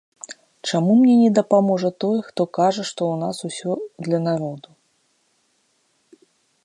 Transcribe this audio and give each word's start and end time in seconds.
Чаму 0.69 0.93
мне 1.01 1.15
не 1.23 1.27
дапаможа 1.39 1.89
той, 2.05 2.17
хто 2.29 2.41
кажа, 2.59 2.83
што 2.93 3.01
ў 3.11 3.15
нас 3.23 3.37
усё 3.51 3.71
для 4.09 4.19
народу? 4.29 4.75